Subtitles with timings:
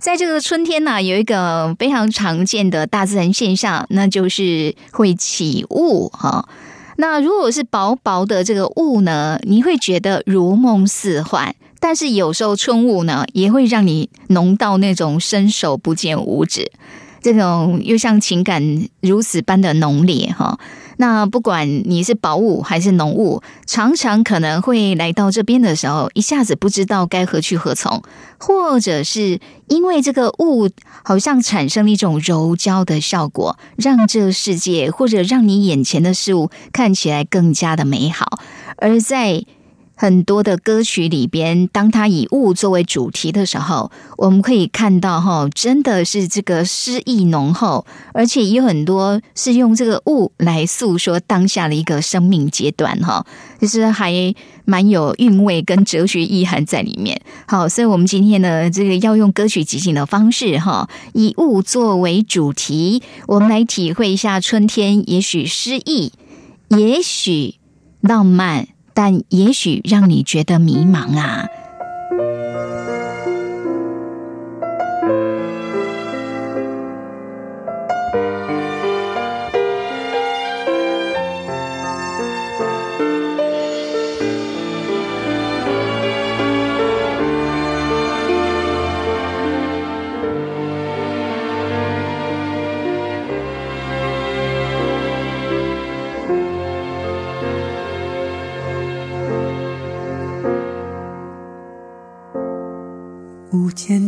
[0.00, 6.48] 在这个春天呢，有一个非常常见的大自然现象，那就是会起雾哈。
[6.96, 16.72] 那如果是薄薄的这个雾呢，你会觉得如梦似幻；但是有时候春雾呢，也会让你浓到那种伸手不见五指，
[17.20, 20.58] 这种又像情感如此般的浓烈哈。
[21.00, 28.02] 那不管你是薄雾还是浓雾，常常可能会来到这边的时候，一下子不知道该何去何从，
[28.38, 30.68] 或者是因为这个雾
[31.02, 38.38] 好像产生了一种柔焦的效果，让这个世界或者让你眼前的事物看起来更加的美好，
[38.76, 39.46] 而在。
[40.00, 47.84] 很多的歌曲里边，当他以雾作为主题的时候，我们可以看到哈，真的是这个诗意浓厚，
[48.14, 53.26] 而且也有很多是用这个雾来诉说当下的一个生命阶段哈，
[53.60, 54.34] 就是还
[54.64, 57.20] 蛮有韵味跟哲学意涵在里面。
[57.46, 66.10] 好，所以我们今天呢，这个要用歌曲即兴的方式哈，以雾作为主题，我们来体会一下春天，也许诗意，
[66.68, 67.56] 也许
[68.00, 68.68] 浪漫。
[68.94, 71.46] 但也许让你觉得迷茫啊。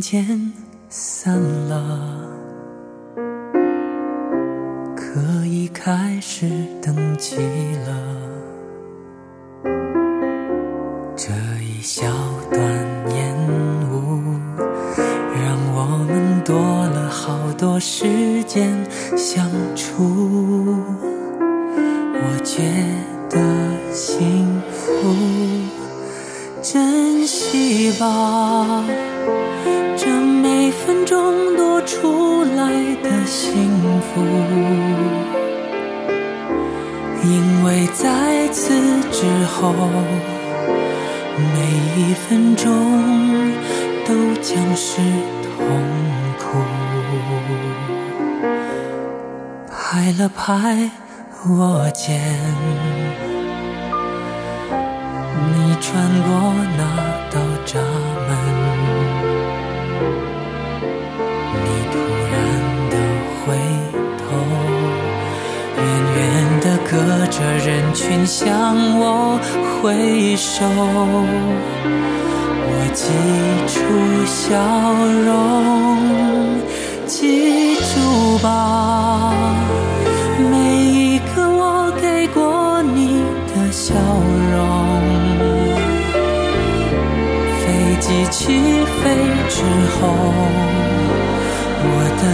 [0.02, 0.51] 渐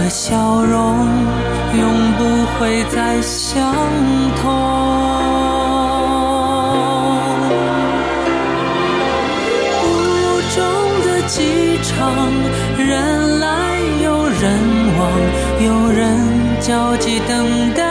[0.09, 1.07] 的笑容。
[1.77, 2.23] 永不
[2.57, 3.71] 会再相
[4.41, 4.49] 同。
[9.83, 10.57] 雾中
[11.05, 11.93] 的机场，
[12.75, 13.47] 人来
[14.03, 14.41] 又人
[14.97, 14.99] 往，
[15.63, 16.01] 有人
[16.59, 17.83] 焦急等待，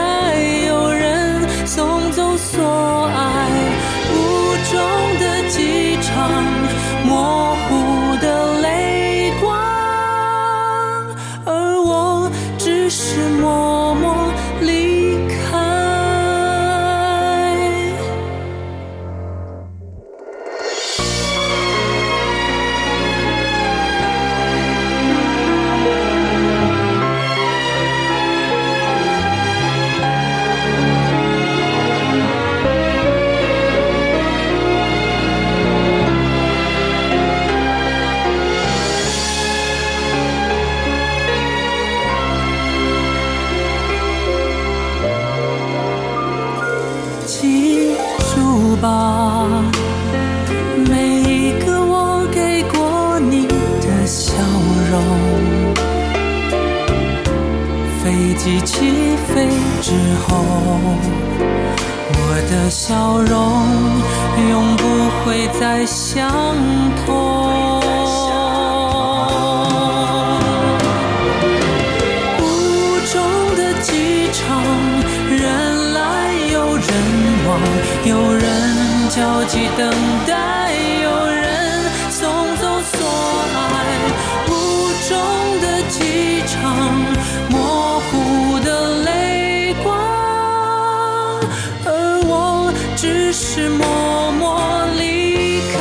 [93.01, 95.79] 只是默默离开。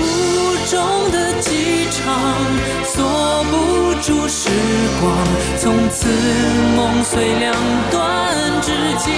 [0.00, 0.02] 雾
[0.70, 2.02] 中的机场，
[2.82, 3.54] 锁不
[4.00, 4.48] 住时
[4.98, 5.12] 光，
[5.58, 6.08] 从此
[6.74, 7.54] 梦碎两
[7.90, 9.12] 段，至今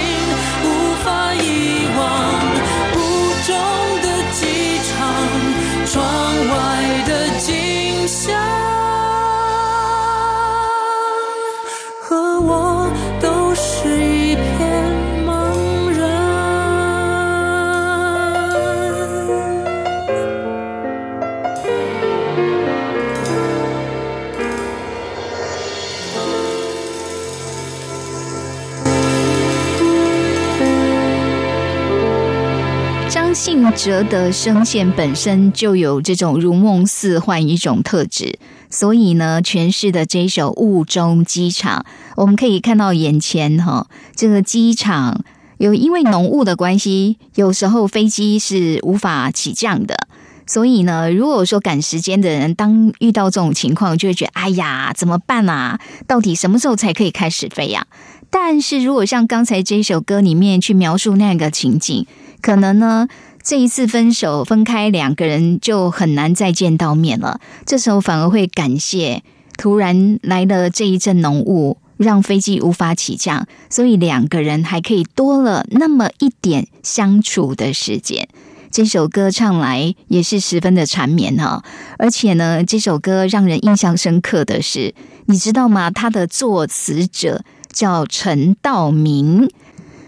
[33.49, 38.37] 信哲的声线本身就有这种如梦似幻一种特质，
[38.69, 41.79] 所以呢，诠释的这首《雾中机场》，
[42.15, 45.23] 我们可以看到眼前哈，这个机场
[45.57, 49.97] 有因为浓雾的关系，有时候飞机是无法起降的。
[50.45, 55.79] 所以呢，如果说赶时间的人，当遇到这种情况，就会觉得哎呀，怎么办啊？
[56.05, 57.87] 到底什么时候才可以开始飞呀、
[58.29, 62.05] 但是如果像刚才这首歌里面去描述那个情景，
[62.41, 63.07] 可能呢，
[63.49, 67.41] 这一次分手分开，两个人就很难再见到面了。
[67.65, 69.23] 这时候反而会感谢
[69.57, 78.29] 突然来了这一阵浓雾，让飞机无法起降，所以两个人还可以多了那么一点相处的时间。
[78.69, 81.63] 这首歌唱来也是十分的缠绵哈、
[81.97, 84.93] 而且呢，这首歌让人印象深刻的是，
[85.25, 85.89] 你知道吗？
[85.89, 87.43] 它的作词者
[87.73, 89.49] 叫陈道明。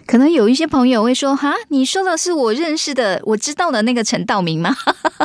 [0.06, 4.75] 可能有一些朋友会说：“哈，你说的是我认识的、我知道的那个陈道明吗？”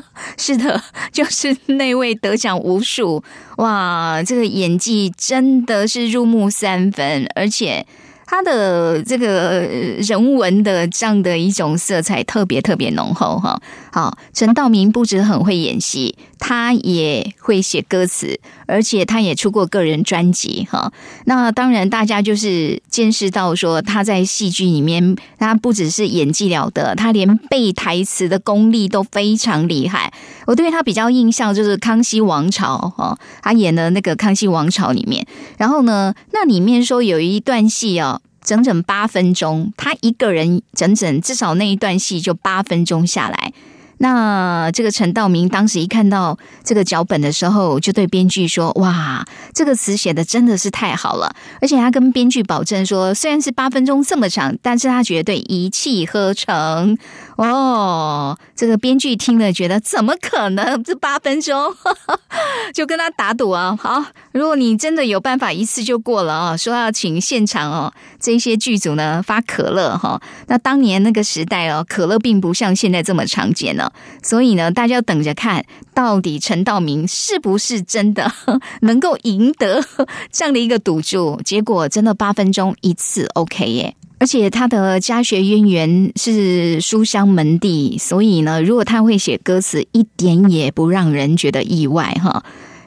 [0.38, 0.82] 是的，
[1.12, 3.23] 就是那位得奖无数，
[3.56, 7.87] 哇，这个演技真的是入木三分，而且
[8.26, 9.61] 他的这个
[9.99, 13.58] 人文的这样的一种色彩特别特别浓厚哈。
[13.93, 20.93] 好，陈道明不止很会演戏，他也会写歌词，而且他也出过个人专辑哈。
[21.25, 30.12] 那当然，大家就是见识到说他在戏剧里面，他不只是演技了得，他连背台词的功力都非常厉害。
[30.46, 35.26] 我对他比较印象就是《康熙王朝》哦，他演的那个《康熙王朝》里面，
[35.56, 38.15] 然后呢，那里面说有一段戏哦。
[38.46, 43.52] 整整八分钟，他一个人整整至少那一段戏就八分钟下来。
[43.98, 56.99] 那这个陈道明当时一看到这个脚本的时候，就对编剧说：“哇，这个词写的真的是太好了！”而且他跟编剧保证说，虽然是八分钟这么长，但是他绝对一气呵成。
[57.36, 60.82] 哦，这个编剧听了觉得怎么可能？
[60.82, 61.74] 这八分钟
[62.72, 63.76] 就跟他打赌啊！
[63.78, 64.02] 好，
[64.32, 70.20] 如果你真的有办法一次就过了啊，说要请现场哦，这些剧组呢发可乐哈。
[70.46, 78.32] 那当年那个时代哦，可乐并不像现在这么常见了，所以呢，大家要等着看到底陈道明是不是真的
[78.80, 79.84] 能够赢得
[80.32, 81.38] 这样的一个赌注。
[81.44, 83.94] 结果真的八分钟一次 OK 耶。
[84.18, 92.42] 而且他的家学渊源是书香门第，所以呢，如果他会写歌词，一点也不让人觉得意外哈。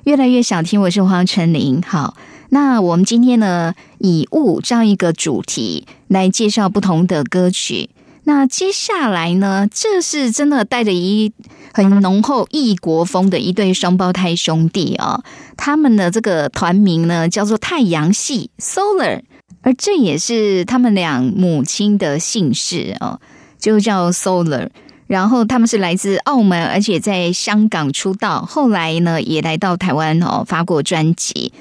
[0.06, 1.84] 越来越想听，我是黄晨林。
[1.84, 2.16] 好，
[2.50, 7.92] 那我们今天呢，以物这样一个主题来介绍不同的歌曲。
[8.24, 11.32] 那接下来呢，这是真的带着一
[11.74, 15.24] 很浓厚异国风的一对双胞胎兄弟啊、
[15.56, 19.22] 他们的这个团名呢叫做太阳系 Solar。
[19.62, 23.20] 而这也是他们俩母亲的姓氏哦，
[23.60, 24.70] 就叫 Solar。
[25.08, 31.52] 然后他们是来自澳门，而且在香港出道，后来呢也来到台湾哦，发过专辑。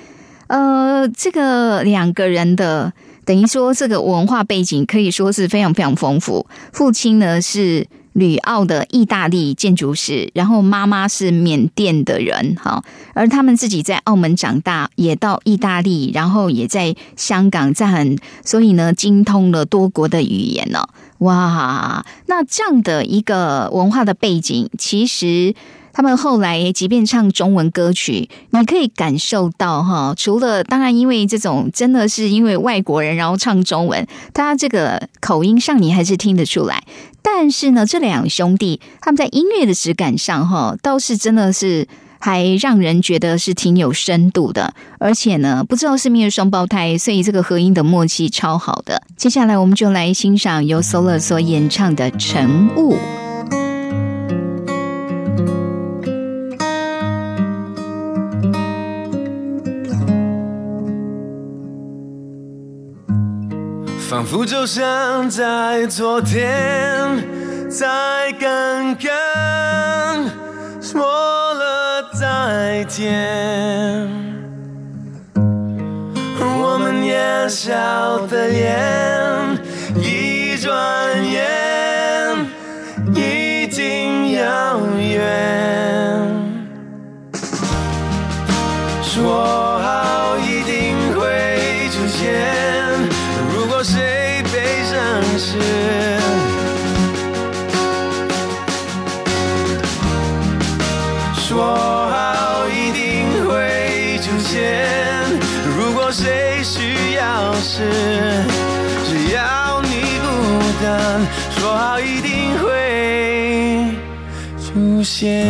[0.48, 2.92] 呃，这个两个人的
[3.24, 6.46] 等于说这个文化背景可以说是非常非常丰富。
[6.72, 7.86] 父亲呢是
[8.18, 12.82] 旅澳的意大利建筑师，然后妈妈是缅甸的人，哈，
[13.14, 20.86] 而他们自己在澳门长大，也到意大利，然后也在香港，在很，所以呢精通了多国的语言呢、
[21.18, 25.54] 哇，那这样的一个文化的背景，其实。
[25.90, 36.84] 他们后来即便唱中文歌曲，你可以感受到哈，除了当然因为这种真的是因为外国人然后唱中文，他这个口音上你还是听得出来。
[37.30, 41.86] 但是呢，这两兄弟他们在音乐的质感上哈，倒是真的是
[42.18, 44.74] 还让人觉得是挺有深度的。
[44.98, 49.02] 而且呢，不知道是因为双胞胎，所以这个合音的默契超好的。
[49.16, 52.94] 接下来我们就来欣赏由 Solo 所演唱的《晨雾》。
[64.08, 66.48] 仿佛就像在昨天，
[67.68, 70.30] 在刚刚
[70.80, 74.08] 说了再见。
[76.40, 79.58] 我们年少的脸，
[79.96, 80.72] 一转
[81.30, 82.46] 眼
[83.14, 86.34] 已经遥远。
[89.02, 89.67] 说
[107.78, 107.84] 是，
[109.08, 110.26] 只要你孤
[110.82, 110.84] 单，
[111.56, 112.66] 说好一定会
[114.58, 115.46] 出现。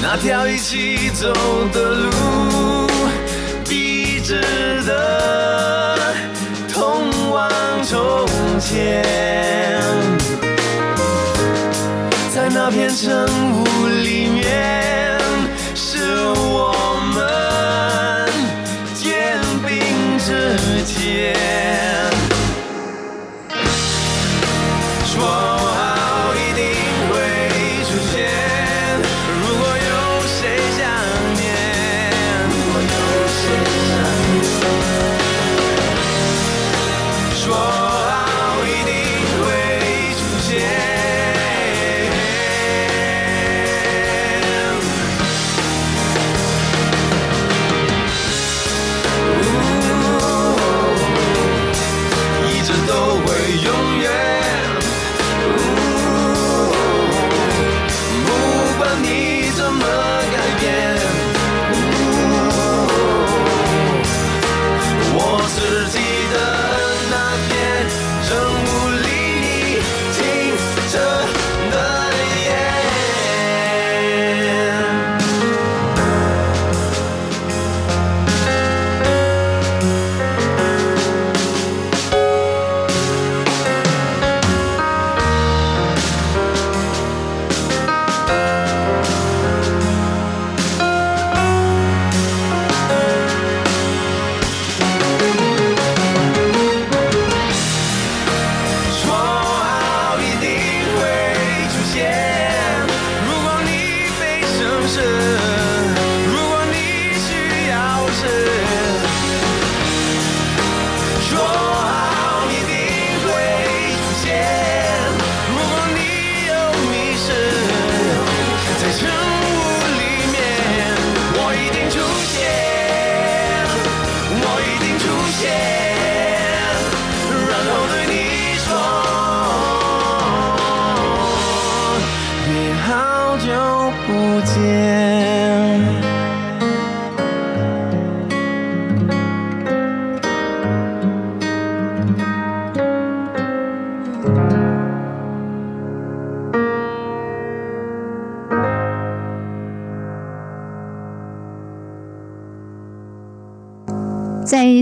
[0.00, 1.32] 那条一起走
[1.72, 2.10] 的路，
[3.68, 4.40] 笔直
[4.86, 5.19] 的
[12.32, 15.18] 在那片晨雾里面，
[15.74, 15.98] 是
[16.36, 16.72] 我
[17.14, 17.18] 们
[18.94, 20.28] 肩并着
[20.84, 21.89] 肩。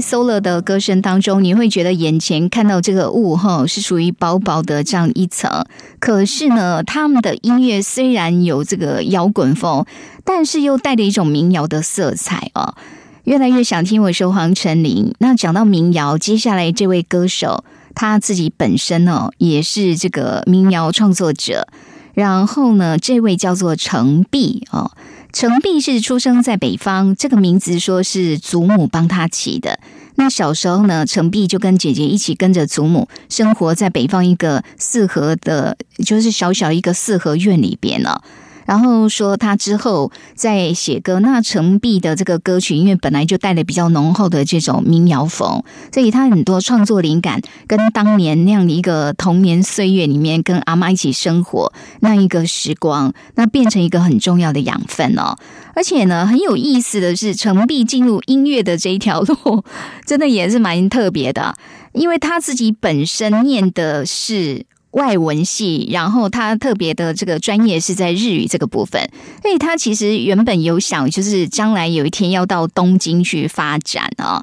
[0.09, 5.67] Solo 的歌声当中，你会觉得眼前看到这个雾哈是属于薄薄的这样一层。
[5.99, 9.85] 可是呢，他们的音乐虽然有这个摇滚风，
[10.25, 12.75] 但是又带着一种民谣的色彩哦。
[13.25, 15.13] 越来越想听我说黄成林。
[15.19, 21.69] 那讲到民谣，接下来这位歌手他自己本身哦也是这个民谣创作者。
[22.15, 24.91] 然后呢，这位叫做程璧哦。
[25.33, 29.79] 程璧是出生在北方，这个名字说是祖母帮他起的。
[30.17, 38.25] 那小时候呢，程璧就跟姐姐一起跟着祖母生活在北方一个四合的，就是小小一个四合院里边了。
[38.69, 55.35] 然后说他之后在写歌，那程璧的这个歌曲，因为本来就带了比较浓厚的这种民谣风，所以他很多创作灵感跟当年那样的一个童年岁月里面跟阿妈一起生活那一个时光，那变成一个很重要的养分哦。
[55.75, 59.65] 而且呢，很有意思的是，程璧进入音乐的这一条路，
[60.05, 61.55] 真的也是蛮特别的，
[61.95, 64.67] 因为他自己本身念的是。
[64.99, 69.09] 外文系，然后他特别的这个专业是在日语这个部分，
[69.41, 74.43] 所以他其实原本有想，就是将来有一天要到东京去发展啊。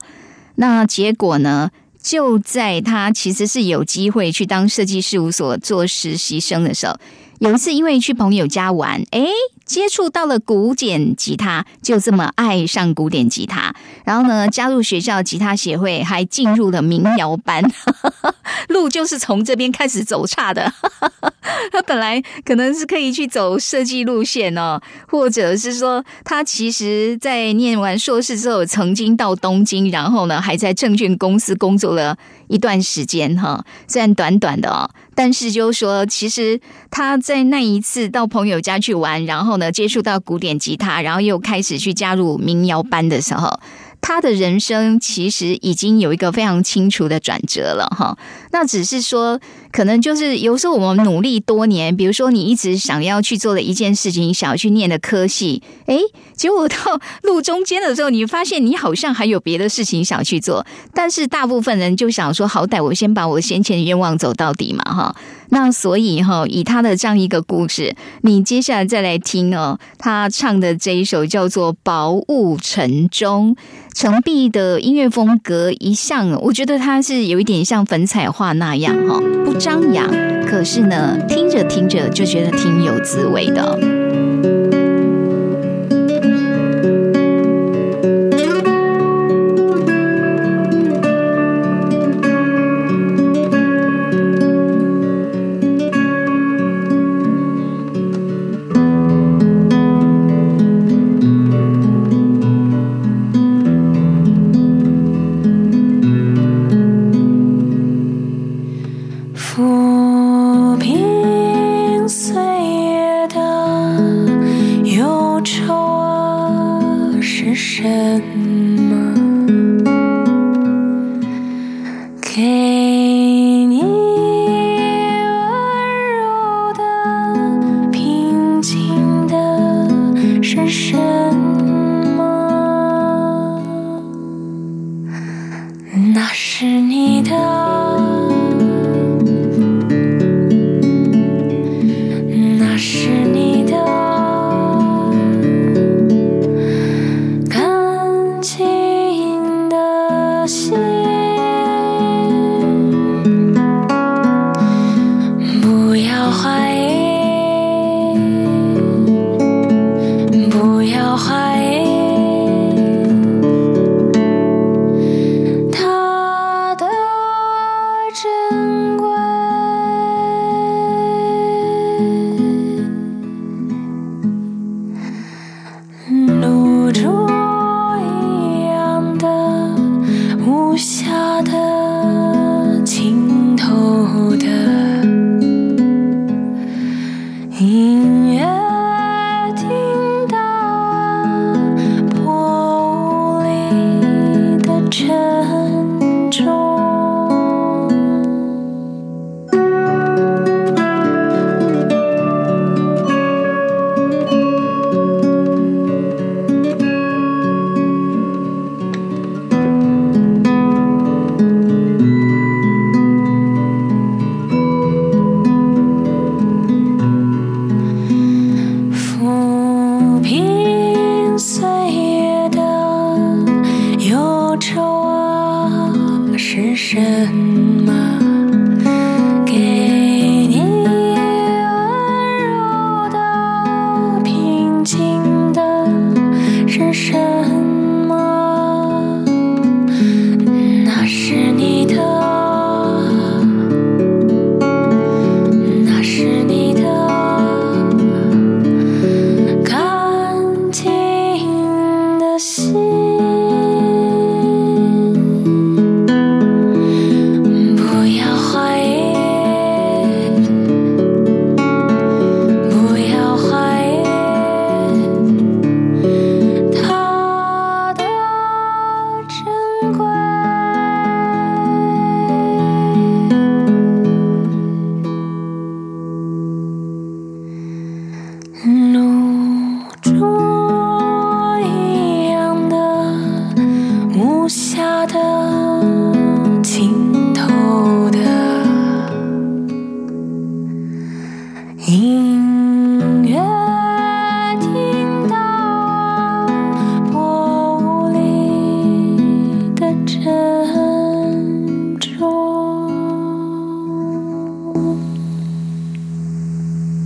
[0.56, 1.70] 那结果呢，
[2.02, 6.98] 就在他其实是有机会去当设计事务所做实习生的时候，
[7.40, 9.28] 有一次因为去朋友家玩，诶。
[9.66, 13.74] 接触到了古典吉他，就这么爱上古典吉他。
[14.06, 17.64] 然后呢，加入学校吉他协会，还进入了民谣班。
[18.70, 20.72] 路就是从这边开始走岔的。
[21.72, 32.18] 他 本来可能是可以去走设计路线哦，或者是说，他其实在念完硕士之后，曾经到东京，然后呢，还在证券公司工作了
[32.50, 33.66] 一段时间哈。
[33.88, 36.62] 虽然短短的哦，但是就是说，其实
[36.92, 39.56] 他在那一次到朋友家去玩，然后。
[39.56, 43.58] 呢，接触到古典吉他，然后又开始去加入民谣班的时候，
[44.02, 48.18] 他的人生其实已经有一个非常清楚的转折了哈。
[48.56, 49.38] 那只是说，
[49.70, 56.00] 可能就是有时候我们努力多年，比如说你一直想要去做的一件事情，想要去念的科系，诶，
[56.38, 56.78] 结果到
[57.24, 65.14] 路中间的时候，你发现你好像还有别的事情想去做，但是大部分人就想说，好歹我先把我先前的愿望走到底嘛哈。
[65.50, 73.56] 那所以哈，以他的这样一个故事，你接下来再来听哦，他唱的这一首叫做《薄雾沉中》，
[73.94, 80.10] 程璧的音乐风格一向，我觉得他是有一点像粉彩画那样哈，不张扬，
[80.46, 84.05] 可是呢，听着听着就觉得挺有滋味的。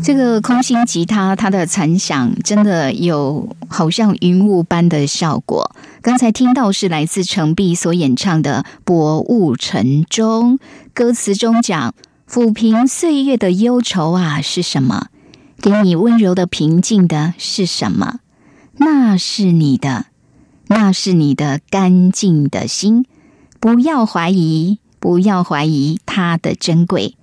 [0.02, 5.76] 这个空心吉他，它的残响真的有好像云雾般的效果。
[6.02, 10.58] 刚才听到是来自程璧所演唱的《薄雾沉中》，
[10.94, 11.94] 歌词中讲
[12.28, 15.08] ：“抚平岁月的忧愁啊，是什么？
[15.62, 18.20] 给你温柔的平静的是什么？
[18.78, 20.06] 那是你的，
[20.68, 23.06] 那是你的干净的心。
[23.60, 27.16] 不要怀疑，不要怀疑它的珍贵。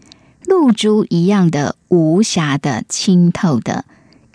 [0.47, 3.85] 露珠一样的无瑕的清透的，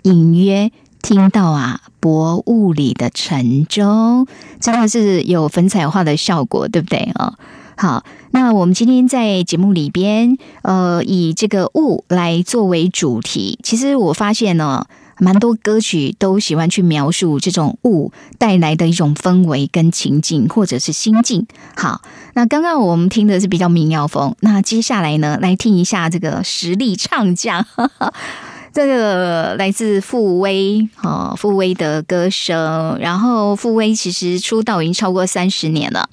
[0.02, 0.70] 隐约
[1.00, 4.26] 听到啊，薄雾里的沉舟，
[4.60, 7.38] 真的是有粉彩画的效果，对不对啊？
[7.76, 14.86] 好，那我们今天在节目里边，呃，以这个雾来作为主题，其实我发现呢。
[15.22, 21.46] 蛮多歌曲都喜欢去描述这种雾带来的一种氛围跟情境，或者是心境。
[21.76, 22.02] 好，
[22.34, 27.64] 那刚刚我们听的是比较民谣风，那接下来呢，来听一下这个实力唱将，
[28.74, 32.98] 这个来自傅威哦，傅威的歌声。
[32.98, 36.08] 然后傅威其实出道已经超过三十年了，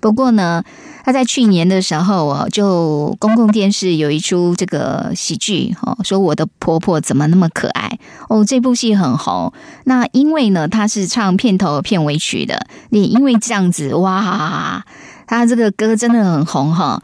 [0.00, 0.62] 不过呢。
[1.04, 9.52] 他在去年的时候哦，就公共电视有一出这个喜剧哦，说我的婆婆怎么那么可爱哦，这部戏很红。
[9.84, 14.84] 那因为呢，他是唱片头片尾曲的，也因为这样子哇，
[15.26, 17.02] 他这个歌真的很红哈。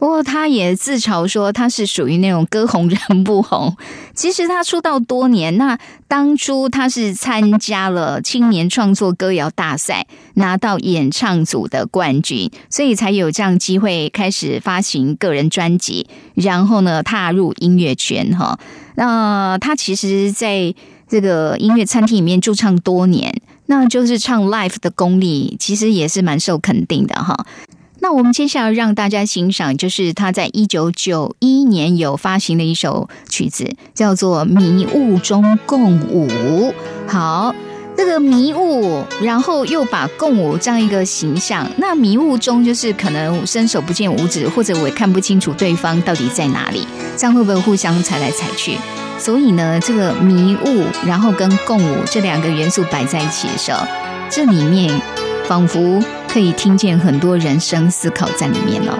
[0.00, 3.76] 不过，他也自嘲说他是属于那种歌红人不红。
[4.16, 18.58] 其实他出道多年，那当初他是参加了青年创作歌谣大赛，拿到演唱组的冠军，所以才有这样机会开始发行个人专辑，然后呢踏入音乐圈哈。
[18.94, 20.74] 那他其实在
[21.06, 27.36] 这个音乐餐厅里面驻唱多年，那就是唱 life 的功力其实也是蛮受肯定的哈。
[28.10, 36.26] 那我们接下来让大家欣赏，就是他在一九九一年有发行的一首曲子，叫做《迷雾中共舞》。
[37.06, 37.54] 好，
[37.96, 46.84] 这个迷雾，然后又把共舞这样一个形象，那迷雾中就是可能伸手不见五指，或者我也看不清楚对方到底在哪里，
[47.16, 48.76] 这样会不会互相踩来踩去？
[49.20, 53.86] 所以呢，这个迷雾，然后跟共舞这两个元素摆在一起的时候，
[54.28, 55.00] 这里面
[55.46, 56.02] 仿佛。
[56.32, 58.96] 可以听见很多人生思考在里面哦。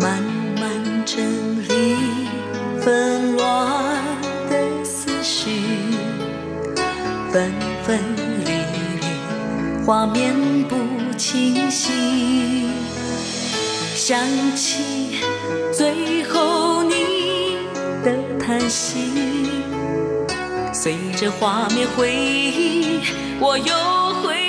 [0.00, 0.20] 漫
[0.60, 1.24] 漫城
[1.62, 1.96] 里
[2.80, 4.02] 纷乱
[4.50, 5.60] 的思绪，
[7.30, 7.52] 分
[7.84, 8.00] 分
[8.44, 10.76] 离离，画面不
[11.16, 12.66] 清晰。
[13.94, 14.18] 想
[14.56, 15.20] 起
[15.72, 17.58] 最后你
[18.02, 18.12] 的
[18.44, 18.98] 叹息，
[20.72, 23.00] 随着画面回忆，
[23.38, 23.72] 我又
[24.22, 24.45] 回。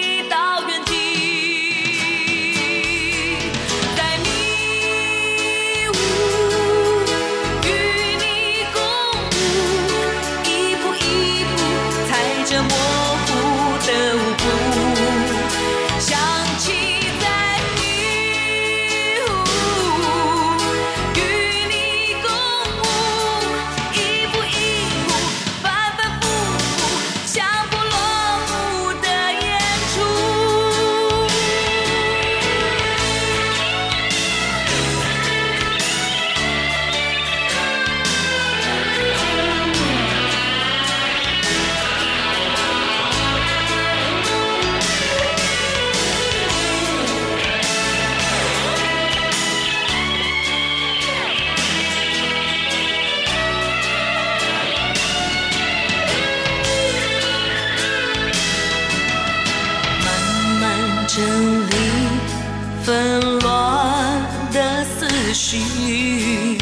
[65.37, 66.57] 絮，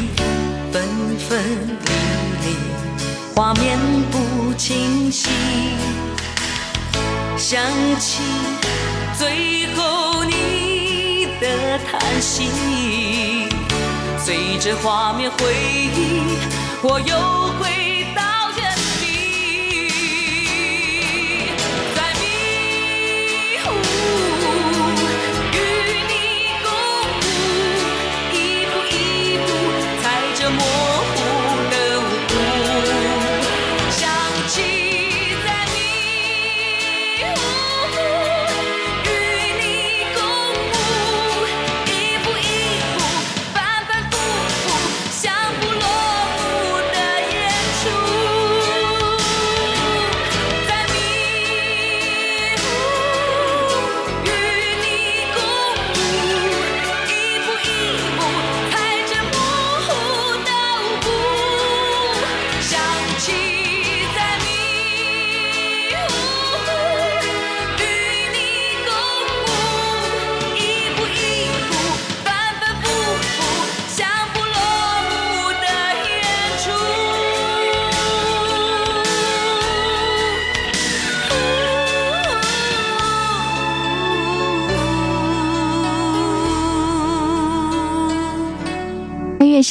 [0.70, 0.84] 纷
[1.18, 1.42] 纷
[1.86, 1.90] 离
[2.44, 2.54] 离，
[3.34, 3.78] 画面
[4.10, 5.30] 不清晰。
[7.38, 7.58] 想
[7.98, 8.20] 起
[9.16, 12.50] 最后你的叹息，
[14.18, 15.54] 随着画面回
[15.94, 16.36] 忆，
[16.82, 17.16] 我又
[17.58, 17.85] 回。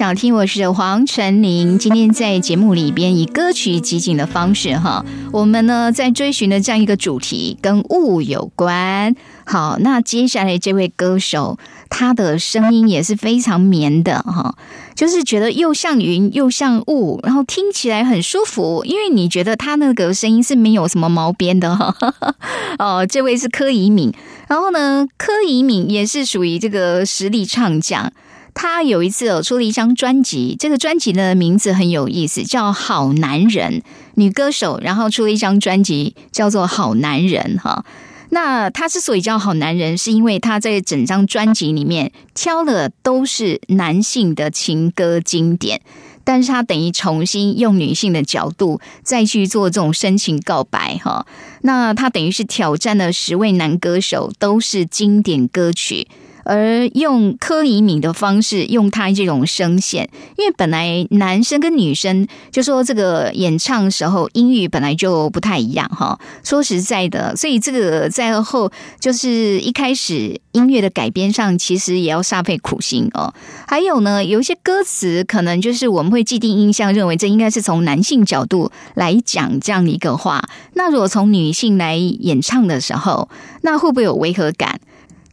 [0.05, 1.79] 好听，我是黄晨林。
[1.79, 9.15] 今天在节目里边以歌曲集锦的方式哈，我们呢在追寻的这样一个主题跟雾有关。
[9.47, 11.57] 好，那接下来这位歌手，
[11.89, 14.55] 他的声音也是非常绵的哈，
[14.93, 21.95] 就是觉得又像云又像雾，然后听起来很舒服，因为你觉得他那个声音是没有什么毛边的哈。
[22.77, 24.13] 哦，这位是柯以敏，
[24.47, 28.13] 然后呢，柯以敏也是属于这个实力唱将。
[28.55, 33.79] 他有一次哦出了一张专辑，这个专辑的名字很有意思，叫《好男人》，
[34.15, 37.85] 女歌手，然后出了一张专辑叫做《好男人》哈。
[38.29, 45.81] 那他之所以叫好男人，是因为他在整张专辑里面挑的都是男性的情歌经典，
[46.23, 51.25] 但是他等于重新用女性的角度再去做这种深情告白哈。
[51.61, 56.07] 那他等于是挑战了十位男歌手，都是经典歌曲。
[56.45, 66.17] 而用柯以敏的方式，用他这种声线，因为本来男生跟女生就说这个演唱时候音域本来就不太一样哈。
[66.43, 73.33] 说实在的，所以这个在后就是一开始音乐的改编上，其实也要煞费苦心哦。
[73.67, 83.27] 还有呢，有一些歌词可能就是我们会既定印象认为这应该是从男性角度来讲这样的一个话，那如果从女性来演唱的时候，
[83.63, 84.79] 那会不会有违和感？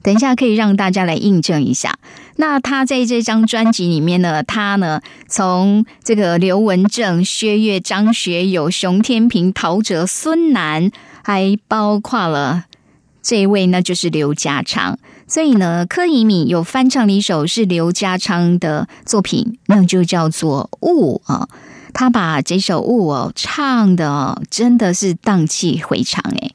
[0.02, 1.98] 等一下，可以让大家来印证一下。
[2.36, 10.90] 那他在这张专辑里面呢，他呢从这个刘文正、薛岳、张学友、熊天平、陶喆、孙楠，
[11.22, 12.64] 还包括了
[13.22, 14.98] 这位，那就是刘家昌。
[15.28, 21.48] 所以呢，柯以敏有翻唱了一首是刘家昌的作品，那就叫做《雾》啊。
[21.94, 26.54] 他把这首《雾》哦唱的真的是荡气回肠诶。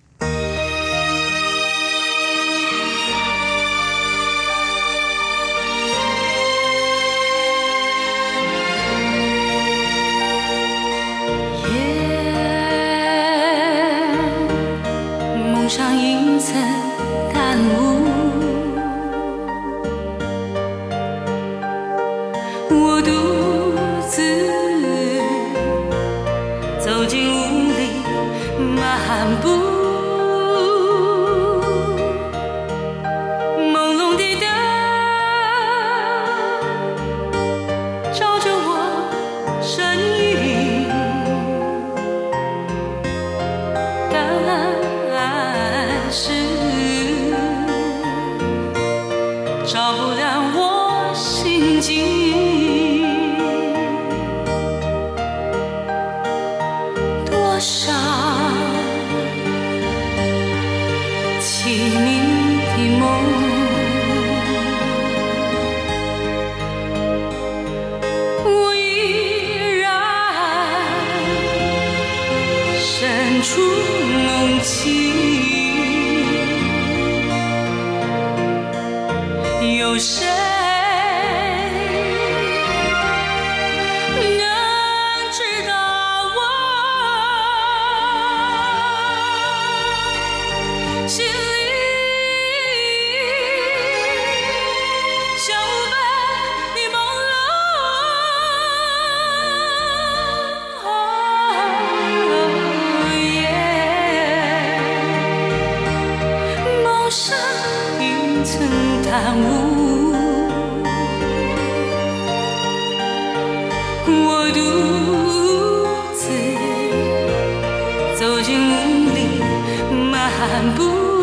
[120.77, 121.16] boo.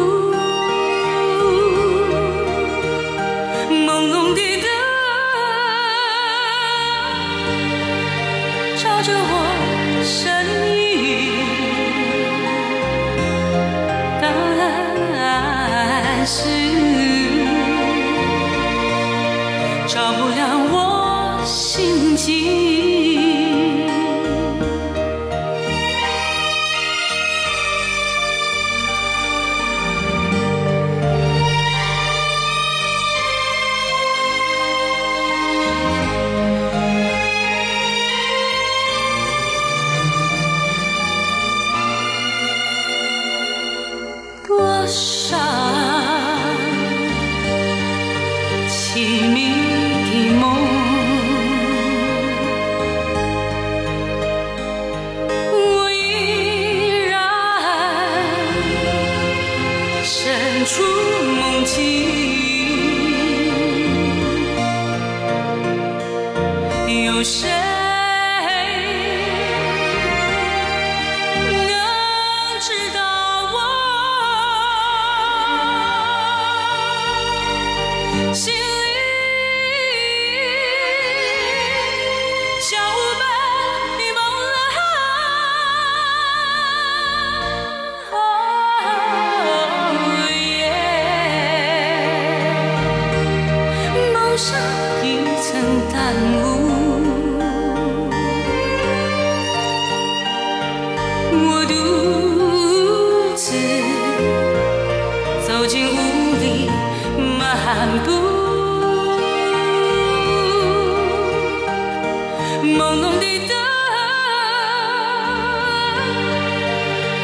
[112.65, 113.51] 朦胧的灯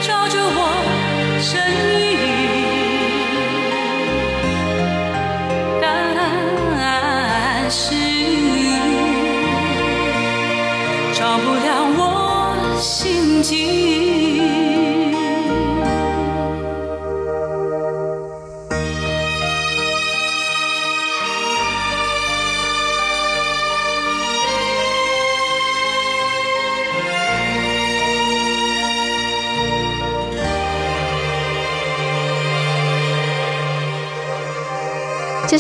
[0.03, 0.59] 照着我
[1.41, 1.49] 身
[2.13, 2.23] 影，
[5.81, 5.85] 但
[7.71, 7.81] 是
[11.15, 12.01] 照不亮我
[12.79, 14.30] 心境。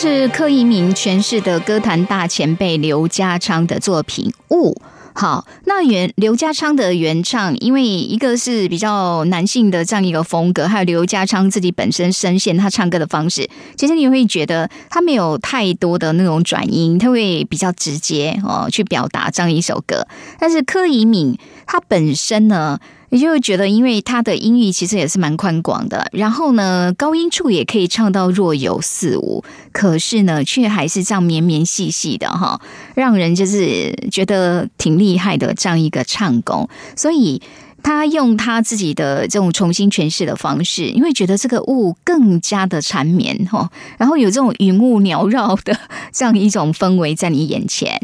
[0.02, 4.72] 是柯以敏诠释的歌坛大前辈刘家昌的作品《雾》。
[5.12, 20.06] 好，那原刘家昌的原唱，因为一个是比较男性的这样一个风格，还有刘家昌自己本身声线，他唱歌的方式，其实你会觉得他没有太多的那种转音，他会比较直接哦去表达这样一首歌。
[20.38, 21.36] 但是柯以敏
[21.72, 22.80] 他本身呢，
[23.10, 32.60] 你就会觉得，因为他的音域其实也是蛮宽广的，然后呢，高音处也可以唱到若有似无，可是呢，却还是这样绵绵细细的哈，
[32.96, 37.40] 让人就是觉得挺厉害的这样一个唱功，所以。
[37.82, 45.74] 他用他自己的这种重新诠释的方式，你会觉得这个雾更加的缠绵哈，然后有这种云雾缭绕的
[46.12, 47.98] 这样一种氛围在你眼前。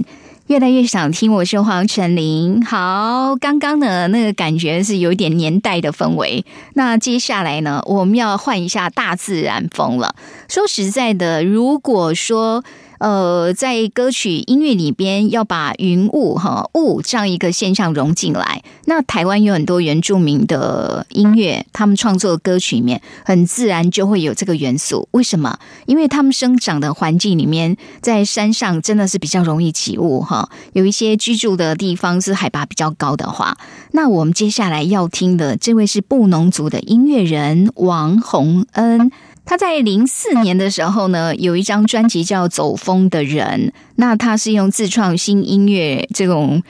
[0.47, 2.65] 越来越想听，我是黄晨林。
[2.65, 6.45] 好，刚刚呢那个感觉是有一点年代的氛围。
[6.75, 10.15] 那接下来呢，我们要换一下大自然风了。
[10.49, 12.63] 说实在的，如果说
[12.99, 25.09] 呃，在歌曲音乐里边要把云雾哈雾这样一个现象融进来，那台湾有很多原住民的音乐，他们创作的歌曲里面很自然就会有这个元素。
[25.11, 25.59] 为什么？
[25.87, 30.49] 因为他们生长的环境里面，在山上真的是比较容易起雾哈。
[30.73, 33.57] 有一些居住的地方是海拔比较高的话，
[33.93, 39.11] 那我们接下来要听的这位是布农族的音乐人王洪恩。
[39.47, 46.65] 他在零四年的时候呢，有一张专辑叫《走风的人》，那他是用自创新音乐这种，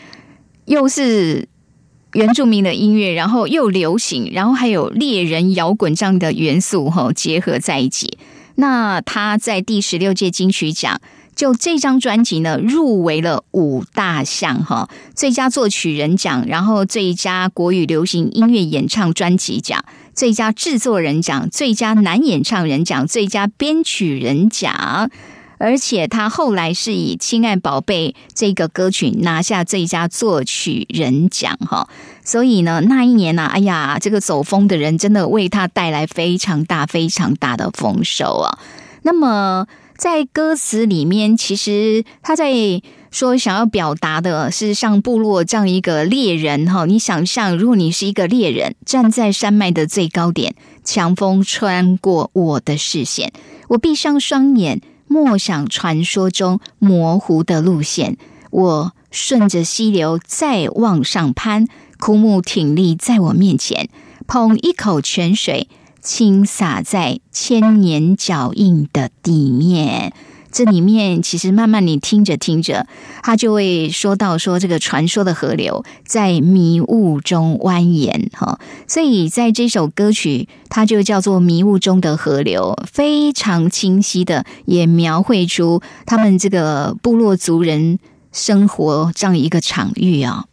[0.67, 1.49] 又是
[2.13, 8.19] 原住民的音乐，然后又流行，然后还有猎人摇滚这样的元素哈结合在一起。
[8.57, 11.01] 那他在第十六届金曲奖，
[11.35, 19.83] 就这张专辑呢入围了五大项哈，最佳作曲人奖，然后最佳国语流行音乐演唱专辑奖。
[20.17, 25.11] 最佳制作人奖、最佳男演唱人奖、最佳编曲人奖，
[25.59, 31.87] 而且他后来是以《亲爱宝贝》这个歌曲拿下最佳作曲人奖哈。
[32.25, 38.59] 所以呢，那一年呢、哎呀，这个走风的人真的为他带来非常大、非常大的丰收啊。
[39.03, 42.83] 那么在歌词里面，其实他在。
[43.13, 53.33] 说想要表达的是像部落这样一个猎人哈，你想象如果你是一个猎人，站在山脉的最高点，强风穿过我的视线，
[53.69, 58.19] 我闭上双眼，默想传说中模糊的路线，
[58.51, 61.67] 我顺着溪流再往上攀，
[61.99, 63.89] 枯木挺立在我面前，
[64.27, 65.69] 捧一口泉水，
[66.07, 70.13] 倾洒在千年脚印的地面。
[70.53, 72.87] 这里面其实慢慢你听着听着，
[73.25, 87.99] 他就会说到说这个传说的河流在迷雾中蜿蜒哈，所以在这首歌曲它就叫做迷雾中的河流，非常清晰的也描绘出他们这个部落族人
[88.31, 90.45] 生活这样一个场域啊。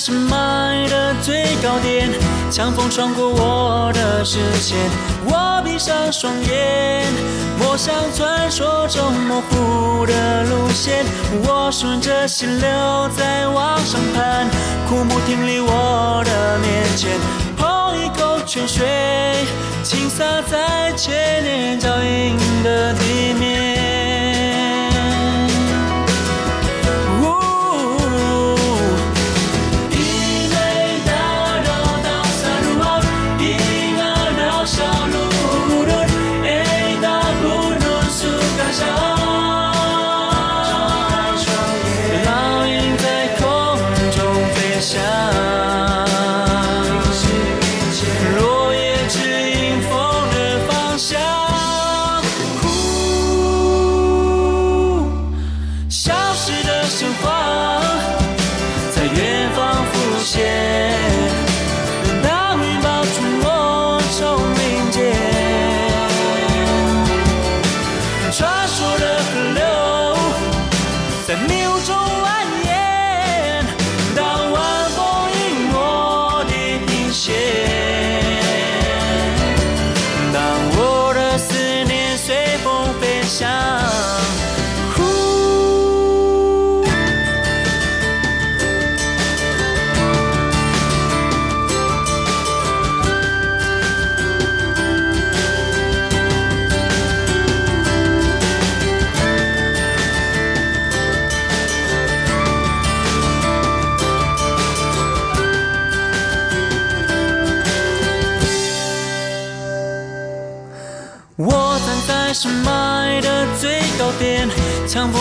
[0.00, 2.08] 站在山脉的最高点，
[2.50, 4.76] 强风穿过我的视线，
[5.26, 7.04] 我闭上双眼，
[7.58, 11.04] 摸象传说中模糊的路线，
[11.44, 14.48] 我顺着溪流再往上攀，
[14.88, 17.10] 枯木挺立我的面前，
[17.56, 18.86] 捧一口泉水，
[19.82, 23.99] 倾洒在千年脚印的地面。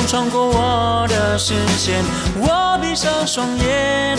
[0.09, 2.03] 穿过我的视线，
[2.39, 4.17] 我闭上双眼，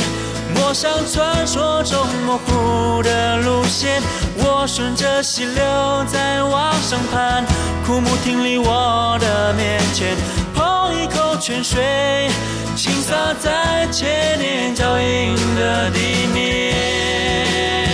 [0.55, 4.01] 摸象传说中模糊的路线，
[4.37, 5.65] 我顺着溪流
[6.07, 7.45] 在往上攀，
[7.85, 10.17] 枯木挺立我的面前，
[10.55, 12.31] 碰一口泉水，
[12.77, 17.90] 倾洒在千年脚印的地面。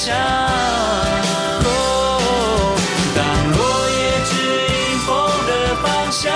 [0.00, 0.16] 风飞翔，
[1.64, 1.68] 哦，
[3.14, 3.20] 当
[3.50, 3.58] 落
[3.90, 3.94] 叶
[4.24, 4.32] 指
[4.64, 5.08] 引风
[5.46, 5.50] 的
[5.82, 6.32] 方向。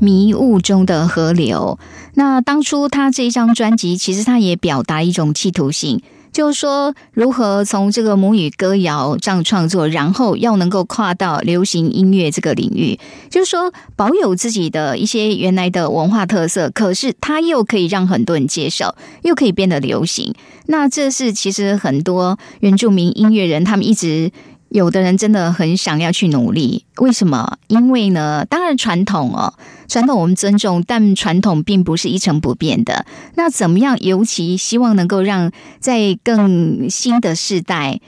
[0.00, 1.78] 迷雾中的河流。
[2.18, 6.02] 那当初他这一张专辑，其实他也表达一种企图性，
[6.32, 12.98] 就是说如何从这个母语歌谣这样创作，然后要能够跨到流行音乐这个领域，
[13.30, 20.34] 就是说保有自己的一些原来的文化特色，可是它又可以让很多人接受，又可以变得流行。
[20.66, 24.32] 那这是其实很多原住民音乐人他们一直。
[24.70, 27.56] 有的人真的很想要去努力，为什么？
[27.68, 29.54] 因为呢，当然传统哦，
[29.88, 33.06] 传统我们尊重，但传统并不是一成不变的。
[33.36, 33.96] 那怎么样？
[34.00, 35.50] 尤其希望能够让
[35.80, 38.00] 在更新的世代，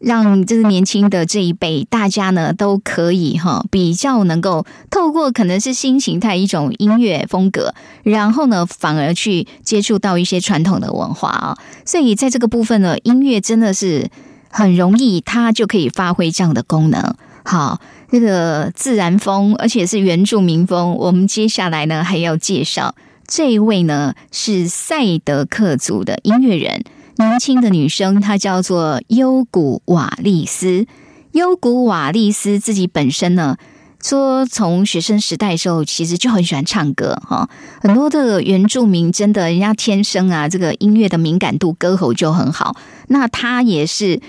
[0.00, 11.56] 让这个年轻的这一辈，大家呢都可以哈，比较能够透过可能是新形态一种音乐风格，然后呢，反而去接触到一些传统的文化啊。
[11.84, 14.10] 所以在这个部分呢，音乐真的是。
[14.58, 17.14] 很容易，它就可以发挥这样的功能。
[17.44, 17.80] 好，
[18.10, 20.96] 那个自然风，而且是原住民风。
[20.96, 26.82] 我们接下来呢还要介绍这一位呢是赛德克族的音乐人，
[27.18, 30.86] 年轻的女生，她叫做优古瓦利斯。
[31.32, 33.56] 优古瓦利斯自己本身呢。
[34.00, 37.50] 说从学生时代的时候，其实就很喜欢唱歌哈。
[37.80, 42.76] 很多的原住民真的，人家天生啊，这个音乐的敏感度，歌喉就很好。
[43.08, 44.20] 那他也是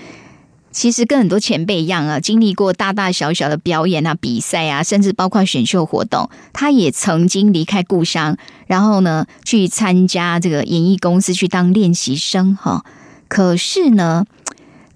[0.72, 6.30] 其实跟很多前辈一样啊，经历过大大小小的表演啊、比赛啊，甚至包括选秀活动。
[6.52, 8.36] 他也曾经离开故乡，
[8.68, 12.84] 然后呢，去参加这个演艺公司去当练习生哈。
[13.26, 14.24] 可是呢，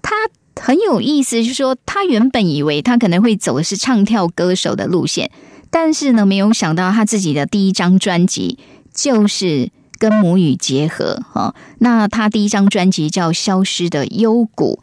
[0.01, 0.15] 他
[0.55, 5.29] 很有意思，就是说他原本以为他可能会走的是唱跳歌手的路线，
[5.69, 8.57] 但是呢，没有想到他自己的第一张专辑
[8.93, 9.69] 就是
[9.99, 11.53] 跟母语结合哈。
[11.79, 14.79] 那他第一张专辑叫《消失的幽谷》。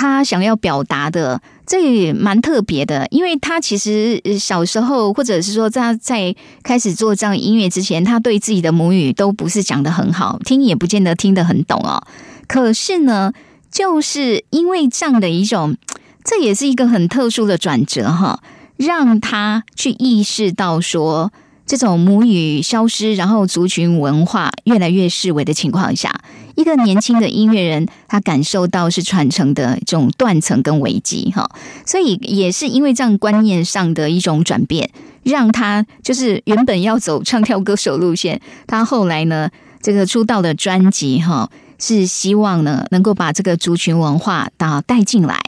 [0.00, 6.32] 他想要表达的，这也蛮特别的，因为他其实小时候，或者是说在在
[6.62, 12.00] 开始做这样音乐之前，他对自己的母语都不是讲的很好，听也不见得听得很懂哦。
[12.46, 13.32] 可是呢，
[13.72, 15.76] 就是因为这样的一种，
[16.22, 18.40] 这也是一个很特殊的转折哈，
[18.76, 21.32] 让他去意识到说。
[21.68, 26.18] 这种母语消失，然后族群文化越来越式微的情况下，
[26.56, 31.46] 一个年轻的音乐人，他感受到是传承的这种断层跟危机，哈，
[31.84, 34.90] 所以也是因为这样观念上的一种转变，
[35.22, 39.50] 让他就是原本要走唱跳歌手路线，他后来呢，
[39.82, 45.38] 这个出道的专辑，哈，是希望呢能够把这个族群文化打带进来。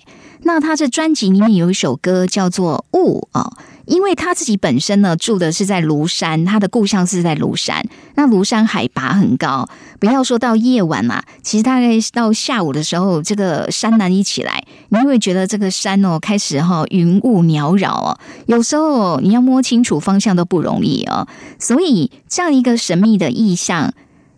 [0.42, 3.50] 那他这专辑里面有一首歌叫做《雾》啊。
[3.90, 7.84] 因为他自己本身呢住的是在庐山，他的故乡是在庐山。
[8.14, 9.68] 那庐山海拔很高，
[9.98, 21.26] 不要说到夜晚嘛，其实大概到下午的时候，这个山南一起来，你会觉得这个山哦开始哈云雾缭绕哦，有时候你要摸清楚方向都不容易哦。
[21.58, 23.92] 所以这样一个神秘的意象，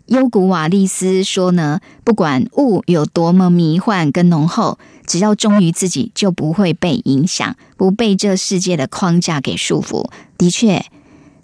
[0.07, 4.79] 优古瓦利斯说呢，不管雾有多么迷幻跟浓厚。
[5.05, 10.09] 只要忠于自己，就不会被影响，不被这世界的框架给束缚。
[10.39, 10.85] 的确，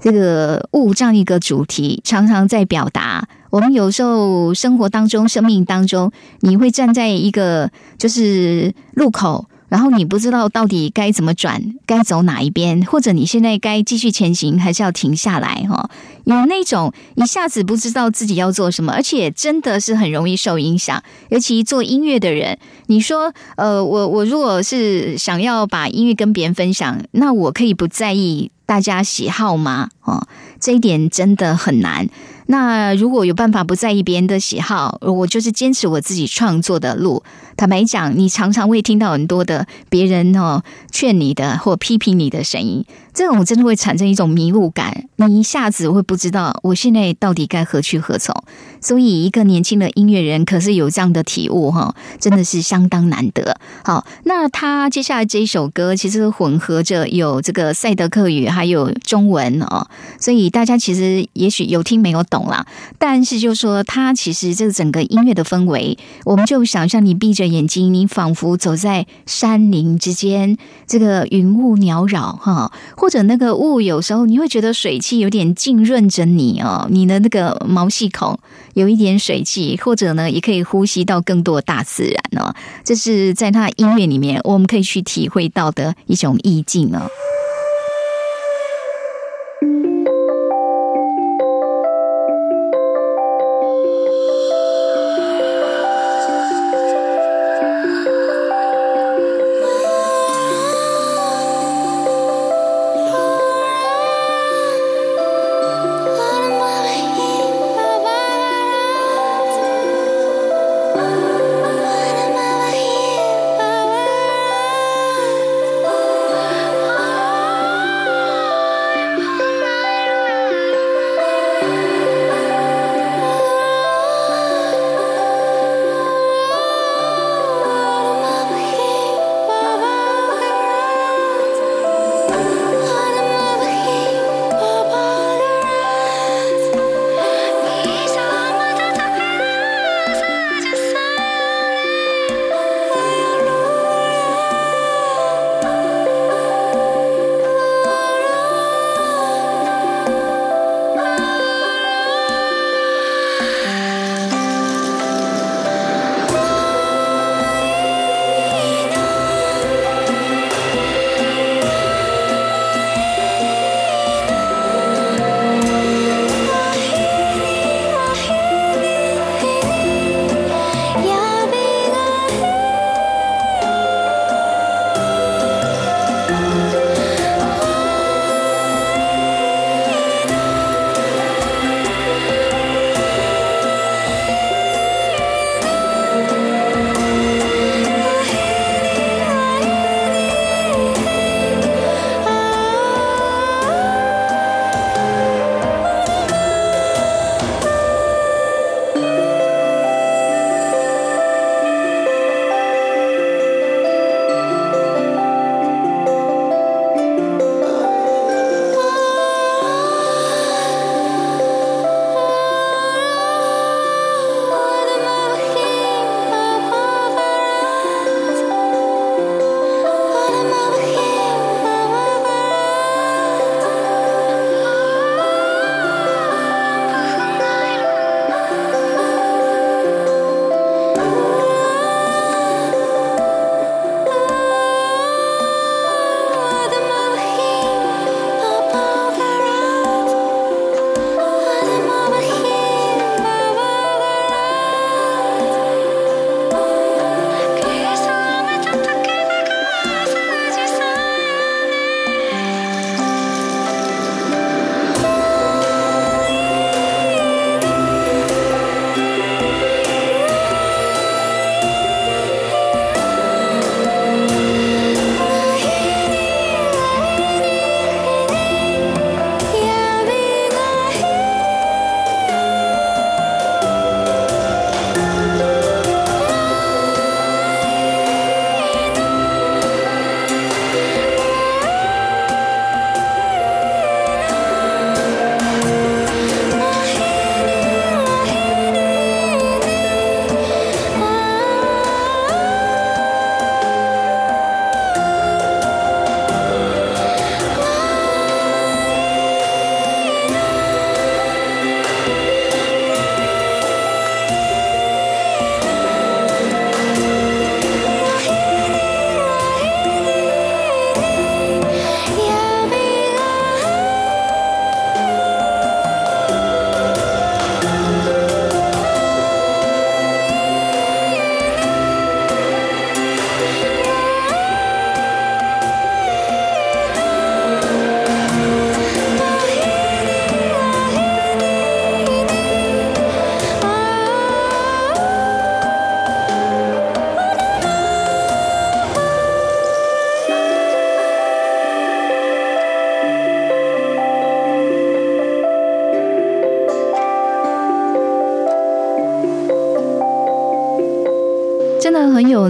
[0.00, 9.46] 这个物这样一个主题，常常在表达我们有时候生活当中、生命当中，你会站在一个就是路口。
[9.68, 15.66] 然后你不知道到底该怎么转，该走哪一边，或者你现在该继续前行，还是要停下来？
[15.68, 15.90] 哈，
[16.24, 21.02] 有那种一下子不知道自己要做什么，而且真的是很容易受影响。
[21.28, 29.90] 尤其做音乐的人，你说，呃，我我如果是想要把音乐跟别人分享，那我可以不在意大家喜好吗？
[30.04, 30.26] 哦，
[30.58, 32.08] 这一点真的很难。
[32.50, 37.22] 那如果有办法不在意别人的喜好，我就是坚持我自己创作的路。
[37.58, 42.86] 坦白讲，你常常会听到很多的别人哦劝你的或批评你的声音，
[43.18, 48.32] 这种真的会产生一种迷雾感，你一下子会不知道我现在到底该何去何从。
[48.80, 53.58] 所以，一个年轻的音乐人可是有这样的体悟哈，真的是相当难得。
[53.82, 59.88] 好，那他接下来这一首歌其实混合着有这个赛德克语还有中文哦，
[60.20, 62.64] 所以大家其实也许有听没有懂啦。
[62.98, 70.56] 但是就说他其实这整个音乐的氛围，我们就想象你闭着眼睛，你仿佛走在山林之间，
[70.86, 78.38] 这个云雾缭绕哈，或或者那个雾有时候你会觉得水汽有点浸润着你哦，你的那个毛细孔。
[78.74, 82.54] 有一点水汽，或者呢，也可以呼吸到更多大自然哦。
[82.84, 87.08] 这是在他音乐里面，我们可以去体会到的一种意境哦。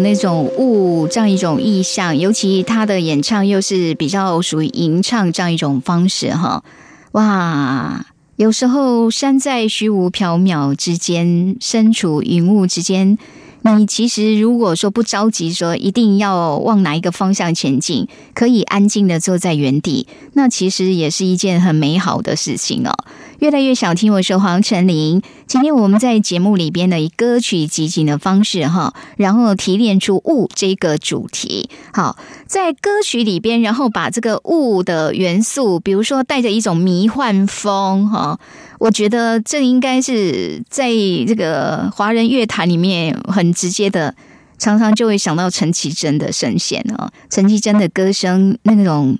[0.09, 6.65] 那种雾这样一种意象，尤其他的演唱又是比较属于吟唱这样一种方式哈，
[7.13, 8.07] 哇！
[8.37, 13.19] 有时候山在虚无缥缈之间，身处云雾之间。
[13.63, 22.93] 你其实如果说不着急，说一定要往哪一个方向前进，可以安静的坐在原地，那其实也是一件很美好的事情哦。
[23.41, 31.71] 越来越想听我说黄晨林，今天我们在节目里边的以歌曲集锦的方式哈，然后提炼出雾这个主题。
[31.93, 38.41] 好，在歌曲里边，然后把这个雾的元素，比如说带着一种迷幻风哈。
[38.79, 40.89] 我觉得这应该是在
[41.27, 44.15] 这个华人乐坛里面很直接的，
[44.59, 49.19] 常常就会想到陈绮贞的声线啊，陈绮贞的歌声那种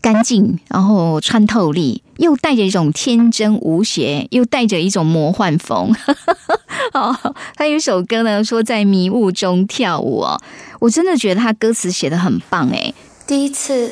[0.00, 5.92] 干净，然后穿透力，又带着一种天真无邪，又带着一种魔幻风。
[6.94, 7.14] 哦，
[7.56, 10.40] 他有一首歌呢，说在迷雾中跳舞哦，
[10.78, 12.94] 我真的觉得他歌词写的很棒哎。
[13.26, 13.90] 第一次，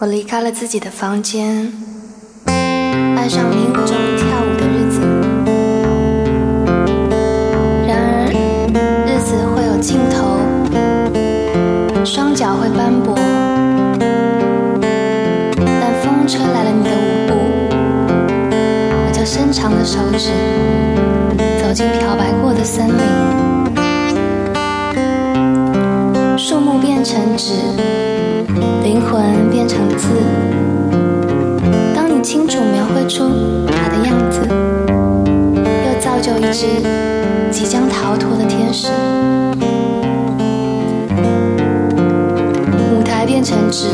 [0.00, 1.95] 我离开了自己的房间。
[3.16, 5.00] 爱上迷雾中跳舞的日子，
[7.86, 8.32] 然而
[9.06, 10.14] 日子会有尽头，
[12.04, 13.14] 双脚会斑驳，
[15.60, 17.32] 但风吹来了你的舞步，
[19.06, 20.30] 我就伸长的手指
[21.62, 22.94] 走进漂白过的森林，
[26.38, 27.54] 树木变成纸，
[28.82, 30.08] 灵魂变成字。
[32.26, 33.22] 清楚描绘出
[33.68, 34.40] 他的样子，
[35.62, 36.66] 又造就一只
[37.52, 38.88] 即将逃脱的天使。
[42.90, 43.86] 舞台变成纸，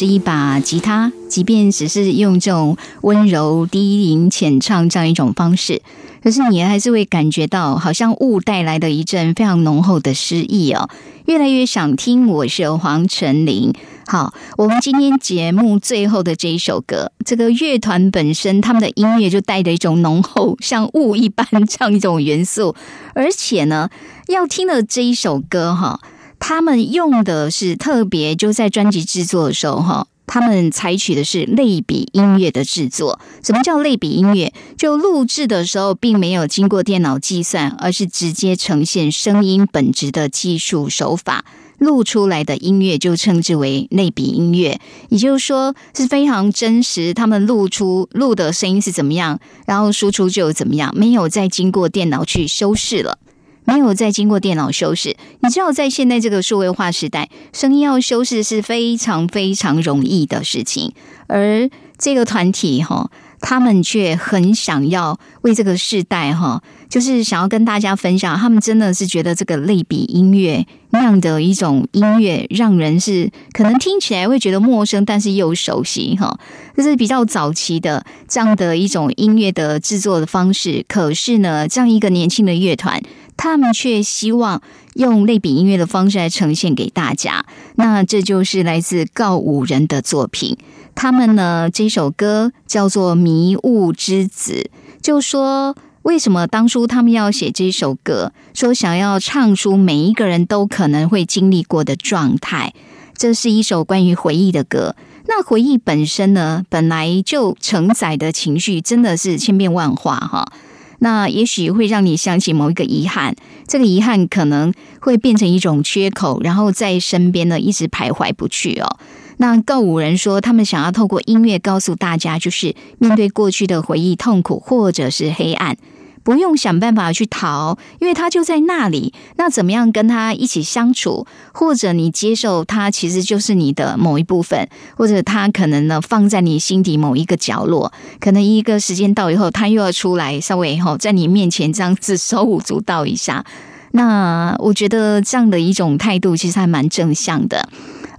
[0.00, 5.82] 是一把吉他，即便只是用这种温柔低吟浅唱这样一种方式，
[6.22, 10.88] 可是你还是会感觉到，好像雾带来的一阵非常浓厚的诗意哦。
[11.26, 13.74] 越来越想听，我是黄晨林。
[14.06, 22.74] 好，我们今天节目最后的这一首歌，这个乐团本身他们的音乐就带着一种浓厚，像雾一般这样一种元素，
[23.12, 23.90] 而且呢，
[24.28, 26.00] 要听的这一首歌哈。
[26.40, 33.20] 他们用的是特别，就在专辑制作的时候，哈，他们采取的是类比音乐的制作。
[33.44, 34.52] 什么叫类比音乐？
[34.76, 41.44] 就录制的时候并没有经过电脑计算，而是直接呈现声音本质的技术手法，
[41.78, 44.80] 录出来的音乐就称之为类比音乐。
[45.10, 53.18] 也就是说，是非常真实，他们录出录的声音是怎么样，然后输出就怎么样，没有再经过电脑去修饰了。
[53.64, 60.92] 没有再经过电脑修饰，你知道，在现在这个数位化时代，声音要修饰是非常非常容易的事情。
[61.28, 76.38] 而这个团体哈，他们却很想要为这个时代哈，就是想要跟大家分享，他们真的是觉得这个类比音乐那样的一种音乐，让人是可能听起来会觉得陌生，但是又熟悉哈。
[76.76, 80.84] 这是比较早期的这样的一种音乐的制作的方式。
[80.88, 83.00] 可是呢，这样一个年轻的乐团。
[83.36, 84.60] 他们却希望
[84.96, 90.58] 用类比音乐的方式来呈现给大家，那这就是来自告五人的作品。
[90.94, 94.68] 他们呢，这首歌叫做《迷雾之子》，
[95.00, 95.74] 就说
[96.10, 102.74] 为什么当初他们要写这首歌，说想要唱出每一个人都可能会经历过的状态。
[103.16, 104.96] 这是一首关于回忆的歌。
[105.28, 110.52] 那回忆本身呢，本来就承载的情绪真的是千变万化哈。
[110.98, 113.36] 那也许会让你想起某一个遗憾，
[113.68, 118.98] 这个遗憾可能会变成一种缺口，然后在身边呢一直徘徊不去哦。
[119.36, 125.76] 那告五人说，他们想要透过音乐告诉大家，就是面对过去的回忆、痛苦或者是黑暗。
[126.22, 129.12] 不用想办法去逃，因为他就在那里。
[129.36, 137.92] 那怎么样跟他一起相处，或者你接受他，其实就是你的某一部分，或者他可能呢放在你心底某一个角落。
[138.18, 143.44] 可能一个时间到以后，他又要出来，稍微后在你面前这样子手舞足蹈一下。
[143.92, 147.68] 那我觉得这样的一种态度，其实还蛮正向的。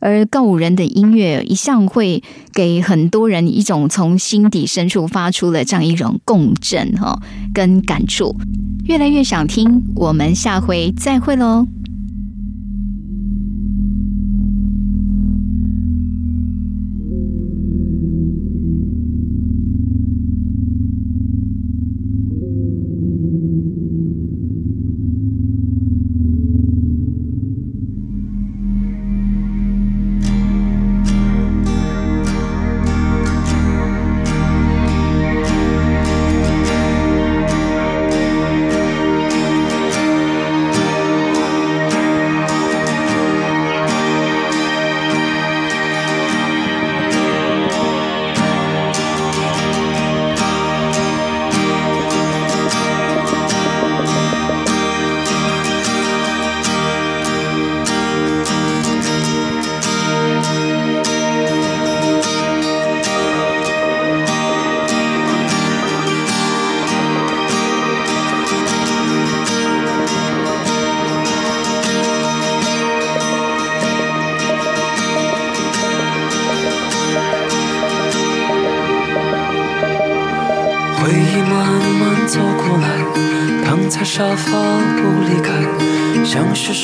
[0.02, 2.22] 而告五人的音乐一向会
[2.54, 7.18] 给很多人一种从心底深处发出的这样一种共振哈，
[7.54, 8.36] 跟感触，
[8.86, 9.82] 越来越想听。
[9.96, 11.66] 我们下回再会喽。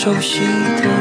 [0.08, 0.97] 熟悉的